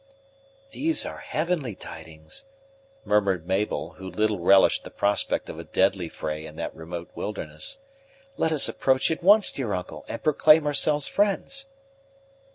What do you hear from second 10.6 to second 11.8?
ourselves friends."